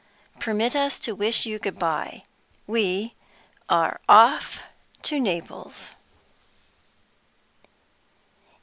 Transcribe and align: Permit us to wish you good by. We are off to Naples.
Permit 0.39 0.75
us 0.75 0.97
to 0.97 1.13
wish 1.13 1.45
you 1.45 1.59
good 1.59 1.77
by. 1.77 2.23
We 2.65 3.13
are 3.69 4.01
off 4.09 4.63
to 5.03 5.19
Naples. 5.19 5.91